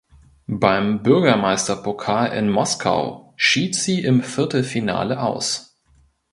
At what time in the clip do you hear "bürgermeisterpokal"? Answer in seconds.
1.03-2.31